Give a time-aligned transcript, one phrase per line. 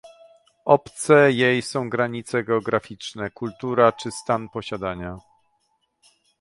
[0.65, 5.17] Obce jej są granice geograficzne, kultura czy stan posiadania